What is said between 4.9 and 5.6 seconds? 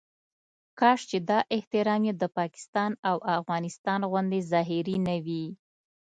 نه وي.